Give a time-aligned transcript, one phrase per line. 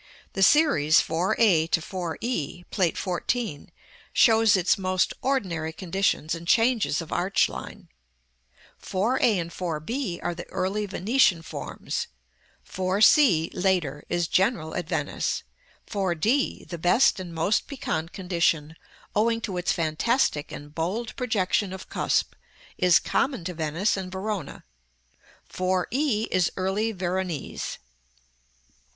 [0.33, 3.67] The series 4 a to 4 e, Plate XIV.,
[4.11, 7.87] shows its most ordinary conditions and changes of arch line:
[8.79, 12.07] 4 a and 4 b are the early Venetian forms;
[12.63, 15.43] 4 c, later, is general at Venice;
[15.85, 18.75] 4 d, the best and most piquant condition,
[19.15, 22.33] owing to its fantastic and bold projection of cusp,
[22.75, 24.63] is common to Venice and Verona;
[25.47, 27.77] 4 e is early Veronese.